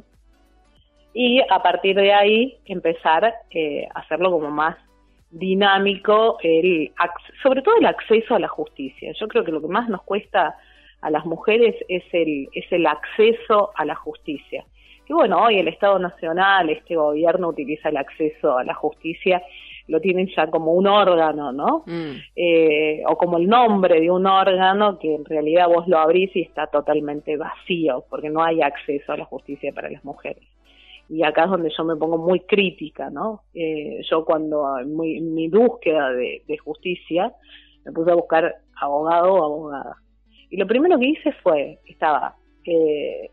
[1.15, 4.77] y a partir de ahí empezar eh, a hacerlo como más
[5.31, 6.93] dinámico, el,
[7.43, 9.13] sobre todo el acceso a la justicia.
[9.19, 10.57] Yo creo que lo que más nos cuesta
[11.01, 14.65] a las mujeres es el, es el acceso a la justicia.
[15.09, 19.43] Y bueno, hoy el Estado Nacional, este gobierno utiliza el acceso a la justicia
[19.89, 21.85] lo tienen ya como un órgano, ¿no?
[21.87, 22.17] Mm.
[22.37, 26.43] Eh, o como el nombre de un órgano que en realidad vos lo abrís y
[26.43, 30.45] está totalmente vacío, porque no hay acceso a la justicia para las mujeres.
[31.09, 33.43] Y acá es donde yo me pongo muy crítica, ¿no?
[33.55, 37.33] Eh, yo cuando en mi, mi búsqueda de, de justicia
[37.85, 39.97] me puse a buscar abogado o abogada.
[40.51, 43.31] Y lo primero que hice fue, estaba eh,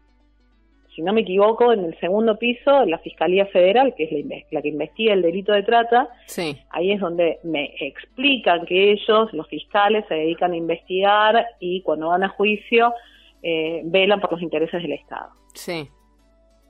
[1.00, 4.62] si no me equivoco, en el segundo piso, la Fiscalía Federal, que es la, la
[4.62, 9.48] que investiga el delito de trata, Sí, ahí es donde me explican que ellos, los
[9.48, 12.94] fiscales, se dedican a investigar y cuando van a juicio
[13.42, 15.30] eh, velan por los intereses del Estado.
[15.54, 15.88] sí,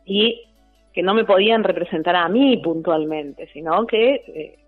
[0.05, 0.43] Y
[0.93, 4.59] que no me podían representar a mí puntualmente, sino que eh,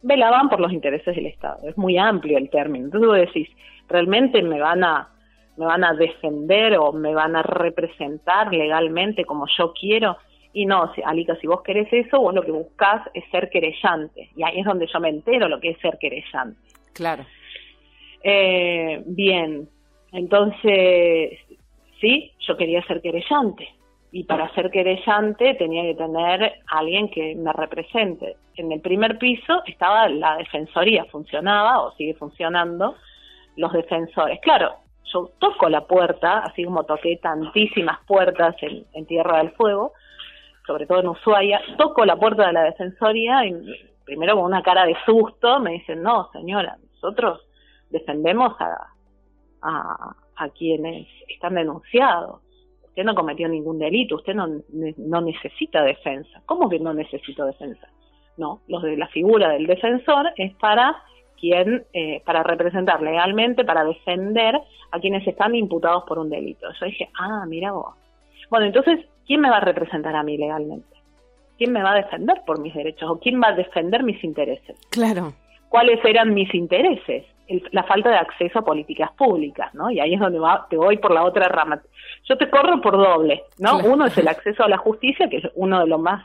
[0.00, 1.68] velaban por los intereses del Estado.
[1.68, 2.86] Es muy amplio el término.
[2.86, 3.48] Entonces vos decís,
[3.90, 5.10] ¿realmente me van a
[5.56, 10.16] me van a defender o me van a representar legalmente como yo quiero?
[10.54, 14.30] Y no, si, Alica, si vos querés eso, vos lo que buscás es ser querellante.
[14.36, 16.58] Y ahí es donde yo me entero lo que es ser querellante.
[16.92, 17.24] claro.
[18.24, 19.68] Eh, bien,
[20.12, 21.38] entonces,
[22.00, 23.68] sí, yo quería ser querellante.
[24.12, 28.36] Y para ser querellante tenía que tener alguien que me represente.
[28.56, 32.94] En el primer piso estaba la defensoría, funcionaba o sigue funcionando
[33.56, 34.38] los defensores.
[34.42, 39.92] Claro, yo toco la puerta, así como toqué tantísimas puertas en, Tierra del Fuego,
[40.66, 43.54] sobre todo en Ushuaia, toco la puerta de la defensoría y
[44.04, 47.40] primero con una cara de susto me dicen, no, señora, nosotros
[47.90, 48.88] defendemos a,
[49.62, 52.40] a, a quienes están denunciados.
[52.84, 54.46] Usted no cometió ningún delito, usted no,
[54.98, 56.42] no necesita defensa.
[56.46, 57.88] ¿Cómo que no necesito defensa?
[58.36, 61.02] No, los de la figura del defensor es para
[61.42, 64.58] quien, eh, para representar legalmente, para defender
[64.92, 66.68] a quienes están imputados por un delito.
[66.78, 67.94] Yo dije, ah, mira vos.
[68.48, 70.86] Bueno, entonces, ¿quién me va a representar a mí legalmente?
[71.58, 73.10] ¿Quién me va a defender por mis derechos?
[73.10, 74.76] ¿O quién va a defender mis intereses?
[74.90, 75.32] Claro,
[75.68, 79.90] cuáles eran mis intereses, El- la falta de acceso a políticas públicas, ¿no?
[79.90, 81.82] Y ahí es donde va, te voy por la otra rama.
[82.28, 83.78] Yo te corro por doble, ¿no?
[83.80, 83.92] Claro.
[83.94, 86.24] Uno es el acceso a la justicia, que es uno de los más,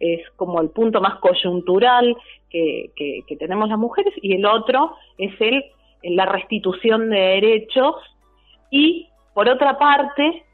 [0.00, 2.16] es como el punto más coyuntural
[2.50, 5.64] que, tenemos las mujeres, y el otro es el,
[6.02, 7.96] la restitución de derechos,
[8.70, 10.44] y por otra parte,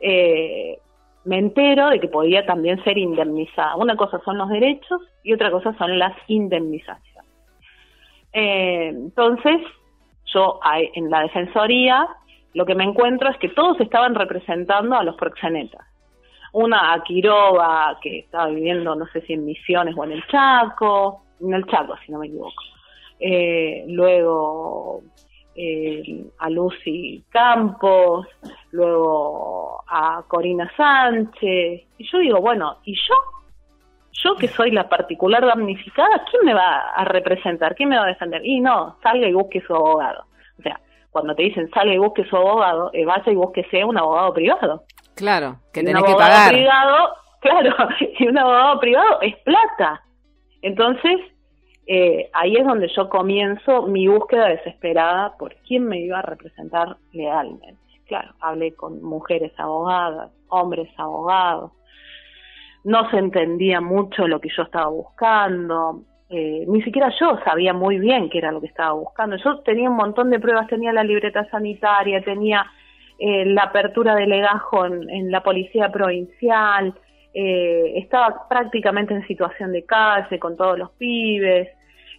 [0.00, 0.78] eh,
[1.24, 3.76] me entero de que podía también ser indemnizada.
[3.76, 7.30] Una cosa son los derechos y otra cosa son las indemnizaciones.
[8.32, 9.60] Eh, entonces,
[10.26, 10.58] yo
[10.94, 12.08] en la defensoría
[12.54, 15.86] lo que me encuentro es que todos estaban representando a los proxenetas.
[16.52, 21.21] Una a Quiroga, que estaba viviendo, no sé si en Misiones o en el Chaco,
[21.42, 22.62] en el Chaco, si no me equivoco.
[23.20, 25.02] Eh, luego
[25.54, 28.26] eh, a Lucy Campos,
[28.70, 31.82] luego a Corina Sánchez.
[31.98, 33.14] Y yo digo, bueno, ¿y yo?
[34.12, 37.74] Yo que soy la particular damnificada, ¿quién me va a representar?
[37.74, 38.44] ¿Quién me va a defender?
[38.44, 40.24] Y no, salga y busque su abogado.
[40.58, 40.78] O sea,
[41.10, 44.84] cuando te dicen salga y busque su abogado, eh, vaya y búsquese un abogado privado.
[45.16, 46.52] claro, que Y un tenés que abogado pagar.
[46.52, 47.08] privado,
[47.40, 47.76] claro,
[48.18, 50.02] y un abogado privado es plata.
[50.60, 51.18] Entonces,
[51.86, 56.96] eh, ahí es donde yo comienzo mi búsqueda desesperada por quién me iba a representar
[57.12, 57.78] legalmente.
[58.06, 61.72] Claro, hablé con mujeres abogadas, hombres abogados,
[62.84, 67.98] no se entendía mucho lo que yo estaba buscando, eh, ni siquiera yo sabía muy
[67.98, 69.36] bien qué era lo que estaba buscando.
[69.36, 72.64] Yo tenía un montón de pruebas, tenía la libreta sanitaria, tenía
[73.18, 76.94] eh, la apertura de legajo en, en la policía provincial,
[77.34, 81.68] eh, estaba prácticamente en situación de calle con todos los pibes.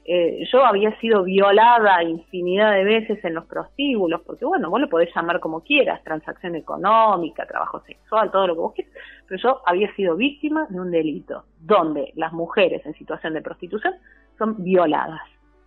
[0.06, 4.90] Eh, yo había sido violada infinidad de veces en los prostíbulos, porque bueno, vos lo
[4.90, 8.94] podés llamar como quieras, transacción económica, trabajo sexual, todo lo que vos quieras,
[9.28, 13.94] pero yo había sido víctima de un delito, donde las mujeres en situación de prostitución
[14.38, 15.22] son violadas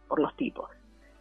[0.06, 0.68] por los tipos.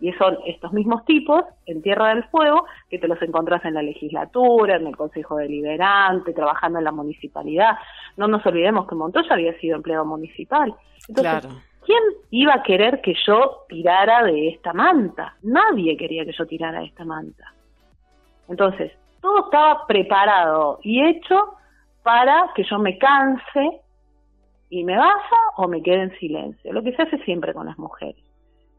[0.02, 3.82] Y son estos mismos tipos en Tierra del Fuego que te los encontrás en la
[3.82, 7.78] legislatura, en el Consejo Deliberante, trabajando en la municipalidad.
[8.18, 10.76] No nos olvidemos que Montoya había sido empleado municipal.
[11.08, 11.50] Entonces, Claro.
[11.86, 15.36] ¿quién iba a querer que yo tirara de esta manta?
[15.44, 17.54] Nadie quería que yo tirara de esta manta.
[18.50, 21.56] Entonces, todo estaba preparado y hecho
[22.04, 23.82] para que yo me canse
[24.70, 26.74] y me vaya o me quede en silencio.
[26.74, 28.25] Lo que se hace siempre con las mujeres.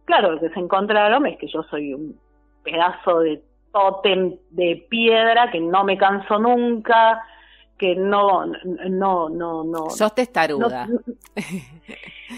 [0.06, 2.18] Claro, lo que se encontraron es que yo soy un
[2.64, 3.42] pedazo de
[3.72, 7.22] tótem de piedra que no me canso nunca,
[7.78, 8.46] que no,
[8.88, 9.90] no, no, no.
[9.90, 10.86] Sos testaruda.
[10.86, 10.98] No,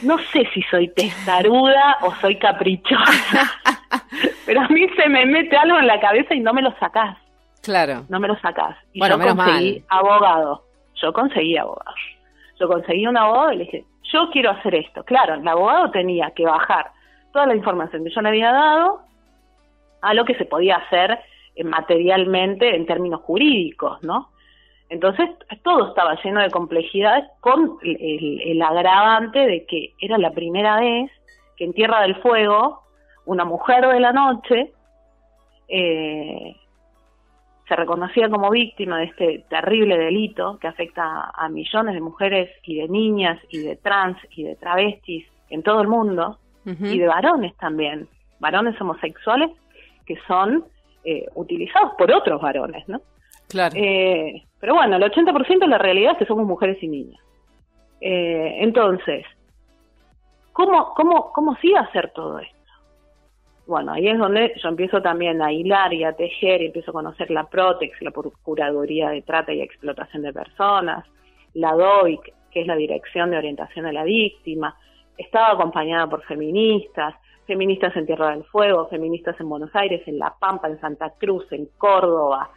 [0.02, 3.50] no sé si soy testaruda o soy caprichosa,
[4.46, 7.16] pero a mí se me mete algo en la cabeza y no me lo sacás,
[7.62, 8.04] Claro.
[8.08, 8.76] no me lo sacás.
[8.92, 9.98] Y Bueno, yo menos conseguí mal.
[10.00, 10.64] abogado,
[10.96, 11.94] yo conseguí abogado.
[12.58, 15.04] Yo conseguí un abogado y le dije, yo quiero hacer esto.
[15.04, 16.90] Claro, el abogado tenía que bajar
[17.32, 19.00] toda la información que yo le había dado
[20.00, 21.18] a lo que se podía hacer
[21.54, 24.30] eh, materialmente en términos jurídicos, ¿no?
[24.88, 25.28] Entonces
[25.62, 31.10] todo estaba lleno de complejidades con el, agravante de que era la primera vez
[31.56, 32.84] que en Tierra del Fuego
[33.26, 34.72] una mujer de la noche
[35.68, 36.56] eh,
[37.68, 42.76] se reconocía como víctima de este terrible delito que afecta a millones de mujeres y
[42.76, 46.38] de niñas y de trans y de travestis en todo el mundo
[46.80, 48.08] y de varones también,
[48.40, 49.50] varones homosexuales
[50.06, 50.64] que son
[51.04, 53.00] eh, utilizados por otros varones, ¿no?
[53.48, 53.74] Claro.
[53.76, 57.20] Eh, pero bueno, el 80% de la realidad es que somos mujeres y niñas.
[58.00, 59.24] Eh, entonces,
[60.52, 62.54] ¿cómo, cómo, ¿cómo sí hacer todo esto?
[63.66, 66.94] Bueno, ahí es donde yo empiezo también a hilar y a tejer y empiezo a
[66.94, 71.04] conocer la Protex, la Procuraduría de Trata y Explotación de Personas,
[71.52, 74.74] la DOIC, que es la Dirección de Orientación a la Víctima.
[75.18, 77.14] Estaba acompañada por feministas,
[77.46, 81.44] feministas en Tierra del Fuego, feministas en Buenos Aires, en La Pampa, en Santa Cruz,
[81.52, 82.50] en Córdoba,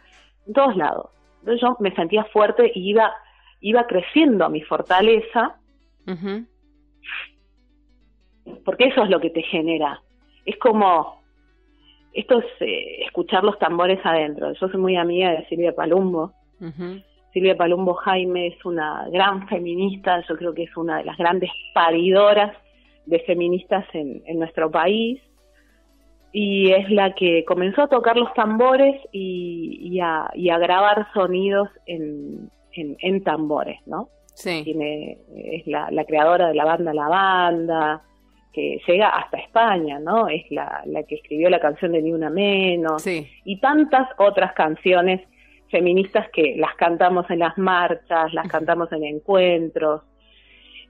[0.46, 1.10] en todos lados.
[1.40, 3.12] Entonces yo me sentía fuerte y iba,
[3.60, 5.58] iba creciendo mi fortaleza,
[8.64, 10.00] porque eso es lo que te genera
[10.44, 11.22] es como,
[12.12, 14.52] esto es eh, escuchar los tambores adentro.
[14.52, 16.32] Yo soy muy amiga de Silvia Palumbo.
[17.32, 21.50] Silvia Palumbo Jaime es una gran feminista, yo creo que es una de las grandes
[21.74, 22.54] paridoras
[23.06, 25.20] de feministas en, nuestro país
[26.32, 33.24] y es la que comenzó a tocar los tambores y, a, grabar sonidos en, en,
[33.24, 34.08] tambores, ¿no?
[34.34, 34.62] Sí.
[34.64, 38.02] Tiene, es la, la creadora de la banda La Banda,
[38.52, 40.28] que llega hasta España, ¿no?
[40.28, 45.20] Es la, la que escribió la canción de Ni Una Menos y tantas otras canciones
[45.72, 50.02] feministas que las cantamos en las marchas, las cantamos en encuentros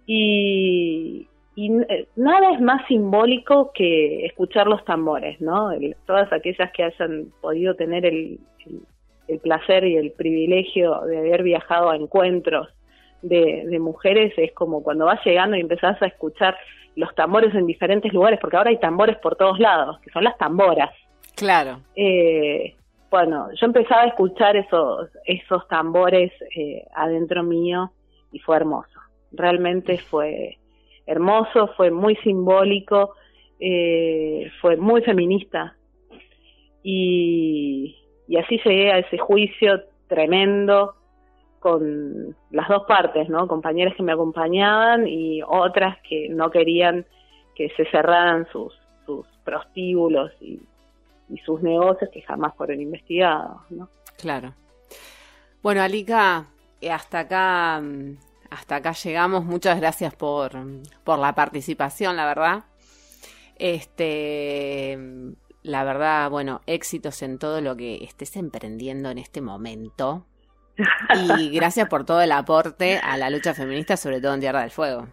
[0.06, 1.26] y,
[1.56, 5.70] eh, nada es más simbólico que escuchar los tambores, ¿no?
[6.06, 8.40] todas aquellas que hayan podido tener el,
[9.28, 12.68] el, placer y el privilegio de haber viajado a encuentros
[13.22, 16.56] de, de mujeres es como cuando vas llegando y empezás a escuchar
[16.96, 20.36] los tambores en diferentes lugares, porque ahora hay tambores por todos lados, que son las
[20.36, 20.90] tamboras.
[21.34, 21.80] Claro.
[21.96, 22.74] Eh,
[23.12, 27.92] bueno, yo empezaba a escuchar esos, esos tambores eh, adentro mío
[28.32, 28.98] y fue hermoso.
[29.32, 30.56] Realmente fue
[31.04, 33.14] hermoso, fue muy simbólico,
[33.60, 35.76] eh, fue muy feminista.
[36.82, 37.98] Y,
[38.28, 40.94] y así llegué a ese juicio tremendo
[41.60, 43.46] con las dos partes, ¿no?
[43.46, 47.04] Compañeras que me acompañaban y otras que no querían
[47.54, 48.72] que se cerraran sus,
[49.04, 50.60] sus prostíbulos y,
[51.38, 53.88] sus negocios que jamás fueron investigados, ¿no?
[54.18, 54.54] Claro.
[55.62, 56.46] Bueno, Alika,
[56.80, 58.16] eh, hasta acá, mm,
[58.50, 59.44] hasta acá llegamos.
[59.44, 60.52] Muchas gracias por,
[61.04, 62.64] por la participación, la verdad.
[63.56, 64.98] Este,
[65.62, 70.26] la verdad, bueno, éxitos en todo lo que estés emprendiendo en este momento.
[71.14, 74.70] Y gracias por todo el aporte a la lucha feminista, sobre todo en Tierra del
[74.70, 75.08] Fuego.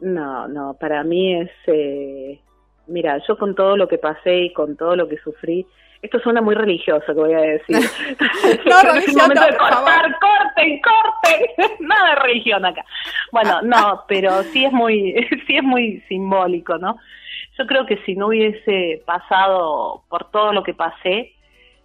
[0.00, 2.40] No, no, para mí es, eh,
[2.86, 5.66] mira, yo con todo lo que pasé y con todo lo que sufrí,
[6.02, 7.76] esto suena muy religioso que voy a decir.
[8.66, 12.84] no, no, de cortar, corten, corten, nada de religión acá.
[13.30, 15.14] Bueno, no, pero sí es muy,
[15.46, 16.96] sí es muy simbólico, ¿no?
[17.56, 21.34] Yo creo que si no hubiese pasado por todo lo que pasé,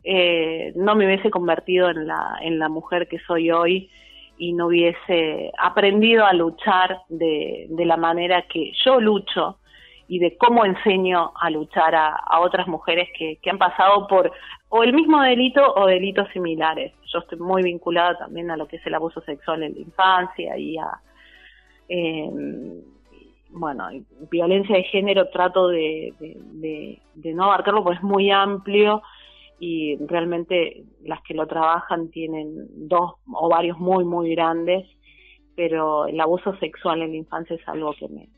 [0.03, 3.89] eh, no me hubiese convertido en la, en la mujer que soy hoy
[4.37, 9.59] y no hubiese aprendido a luchar de, de la manera que yo lucho
[10.07, 14.31] y de cómo enseño a luchar a, otras mujeres que, que, han pasado por
[14.69, 16.93] o el mismo delito o delitos similares.
[17.11, 20.57] Yo estoy muy vinculada también a lo que es el abuso sexual en la infancia
[20.57, 21.01] y a,
[21.89, 22.29] eh,
[23.49, 23.89] bueno,
[24.29, 29.01] violencia de género trato de, de, de no abarcarlo porque es muy amplio
[29.59, 34.87] y realmente las que lo trabajan tienen dos o varios muy, muy grandes,
[35.55, 38.29] pero el abuso sexual en la infancia es algo que me,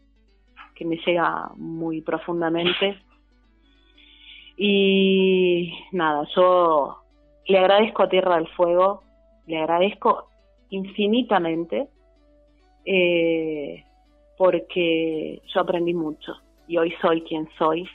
[0.80, 2.98] que me llega muy profundamente.
[4.56, 7.00] Y nada, yo
[7.46, 9.04] le agradezco a Tierra del Fuego,
[9.46, 10.30] le agradezco
[10.70, 11.90] infinitamente,
[12.86, 13.84] eh,
[14.38, 16.34] porque yo aprendí mucho
[16.66, 17.86] y hoy soy quien soy.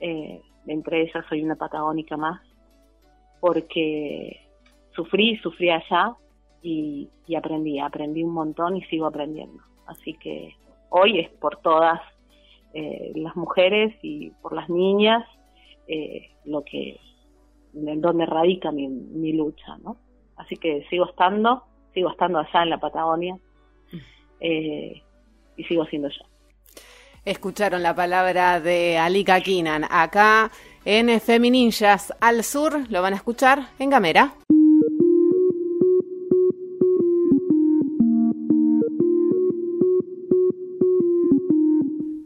[0.00, 2.40] Eh, entre ellas soy una patagónica más
[3.40, 4.40] porque
[4.94, 6.14] sufrí, sufrí allá
[6.62, 9.62] y, aprendí, aprendí un montón y sigo aprendiendo.
[9.86, 10.56] Así que
[10.90, 12.00] hoy es por todas
[12.74, 15.24] eh, las mujeres y por las niñas
[15.86, 17.00] eh, lo que
[17.74, 19.96] en donde radica mi, mi lucha, ¿no?
[20.36, 21.64] Así que sigo estando,
[21.94, 23.36] sigo estando allá en la Patagonia
[24.40, 25.02] eh,
[25.56, 26.24] y sigo siendo yo.
[27.24, 30.50] Escucharon la palabra de Alika Kinan acá
[30.84, 34.32] en Femininjas al sur, lo van a escuchar en Gamera.